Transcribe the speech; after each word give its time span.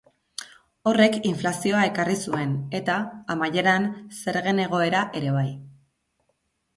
Horrek 0.91 1.17
inflazioa 1.31 1.83
ekarri 1.89 2.15
zuen, 2.29 2.55
eta, 2.79 2.95
amaieran, 3.33 3.85
zergen 4.23 4.63
egoera 4.65 5.03
ere 5.21 5.35
bai. 5.37 5.47